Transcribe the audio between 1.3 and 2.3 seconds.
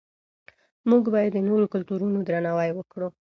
د نورو کلتورونو